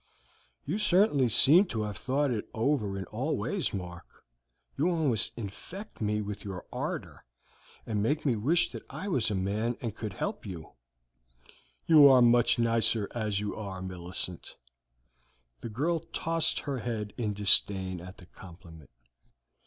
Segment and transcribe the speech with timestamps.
[0.65, 4.23] "You certainly seem to have thought it over in all ways, Mark;
[4.75, 7.23] you almost infect me with your ardor,
[7.85, 10.71] and make me wish that I was a man and could help you."
[11.85, 14.55] "You are much nicer as you are, Millicent."
[15.59, 18.89] The girl tossed her head in disdain at the compliment.